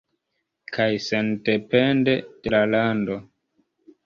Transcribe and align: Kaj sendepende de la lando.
Kaj 0.77 0.87
sendepende 1.07 2.17
de 2.47 2.55
la 2.55 2.63
lando. 2.73 3.21